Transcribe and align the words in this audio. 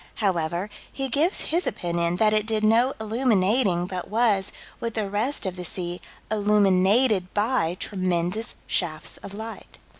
However, 0.15 0.71
he 0.91 1.09
gives 1.09 1.51
his 1.51 1.67
opinion 1.67 2.15
that 2.15 2.33
it 2.33 2.47
did 2.47 2.63
no 2.63 2.95
illuminating 2.99 3.85
but 3.85 4.07
was, 4.09 4.51
with 4.79 4.95
the 4.95 5.07
rest 5.07 5.45
of 5.45 5.55
the 5.55 5.63
sea, 5.63 6.01
illuminated 6.31 7.31
by 7.35 7.77
tremendous 7.79 8.55
shafts 8.65 9.17
of 9.17 9.35
light. 9.35 9.77